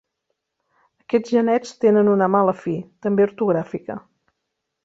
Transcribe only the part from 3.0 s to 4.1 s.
també ortogràfica.